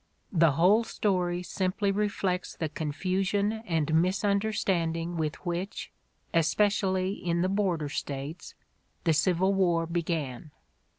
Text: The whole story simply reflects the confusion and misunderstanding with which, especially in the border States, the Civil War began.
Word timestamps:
The 0.31 0.53
whole 0.53 0.83
story 0.83 1.43
simply 1.43 1.91
reflects 1.91 2.55
the 2.55 2.69
confusion 2.69 3.61
and 3.67 3.93
misunderstanding 4.01 5.15
with 5.15 5.35
which, 5.45 5.91
especially 6.33 7.11
in 7.13 7.43
the 7.43 7.49
border 7.49 7.87
States, 7.87 8.55
the 9.03 9.13
Civil 9.13 9.53
War 9.53 9.85
began. 9.85 10.49